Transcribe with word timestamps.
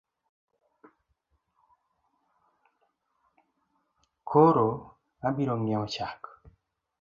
Koro 4.29 4.67
abirong’iewo 5.27 5.85
chak? 5.93 6.21